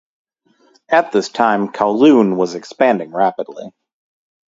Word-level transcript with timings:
At 0.89 1.11
this 1.11 1.29
time 1.29 1.67
Kowloon 1.71 2.35
was 2.35 2.55
expanding 2.55 3.11
rapidly. 3.13 3.71